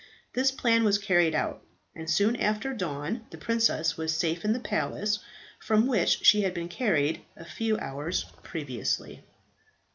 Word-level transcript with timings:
This 0.33 0.49
plan 0.49 0.83
was 0.83 0.97
carried 0.97 1.35
out, 1.35 1.61
and 1.93 2.09
soon 2.09 2.35
after 2.37 2.73
dawn 2.73 3.27
the 3.29 3.37
princess 3.37 3.97
was 3.97 4.11
safe 4.17 4.43
in 4.43 4.51
the 4.51 4.59
palace 4.59 5.19
from 5.59 5.85
which 5.85 6.25
she 6.25 6.41
had 6.41 6.55
been 6.55 6.69
carried 6.69 7.21
a 7.37 7.45
few 7.45 7.77
hours 7.77 8.25
previously. 8.41 9.21